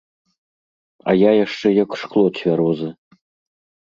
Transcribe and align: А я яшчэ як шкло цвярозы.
А 1.11 1.13
я 1.17 1.31
яшчэ 1.45 1.67
як 1.83 1.89
шкло 2.05 2.23
цвярозы. 2.39 2.89